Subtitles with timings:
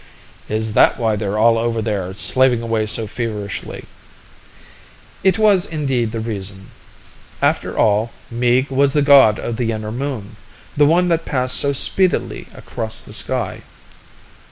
[0.49, 3.85] "Is that why they're all over there, slaving away so feverishly?"
[5.23, 6.71] It was indeed the reason.
[7.39, 10.37] After all, Meeg was the god of the inner moon,
[10.75, 13.61] the one that passed so speedily across the sky.